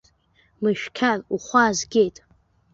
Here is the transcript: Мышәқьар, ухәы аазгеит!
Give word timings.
Мышәқьар, 0.61 1.19
ухәы 1.33 1.59
аазгеит! 1.63 2.15